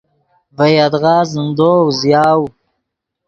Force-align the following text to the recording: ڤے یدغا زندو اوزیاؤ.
ڤے 0.57 0.67
یدغا 0.77 1.15
زندو 1.31 1.71
اوزیاؤ. 1.83 2.43